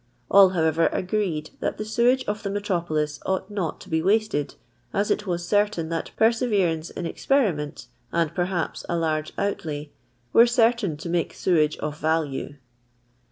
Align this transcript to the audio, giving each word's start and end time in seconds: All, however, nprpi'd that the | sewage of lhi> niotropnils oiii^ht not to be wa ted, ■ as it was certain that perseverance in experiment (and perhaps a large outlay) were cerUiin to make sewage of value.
All, 0.31 0.49
however, 0.49 0.89
nprpi'd 0.91 1.51
that 1.59 1.77
the 1.77 1.85
| 1.93 1.95
sewage 1.95 2.25
of 2.25 2.41
lhi> 2.41 2.51
niotropnils 2.59 3.19
oiii^ht 3.21 3.51
not 3.51 3.79
to 3.81 3.87
be 3.89 4.01
wa 4.01 4.13
ted, 4.17 4.47
■ 4.47 4.55
as 4.95 5.11
it 5.11 5.27
was 5.27 5.47
certain 5.47 5.89
that 5.89 6.09
perseverance 6.17 6.89
in 6.89 7.05
experiment 7.05 7.85
(and 8.11 8.33
perhaps 8.33 8.83
a 8.89 8.97
large 8.97 9.31
outlay) 9.37 9.91
were 10.33 10.45
cerUiin 10.45 10.97
to 10.97 11.07
make 11.07 11.35
sewage 11.35 11.77
of 11.77 11.99
value. 11.99 12.55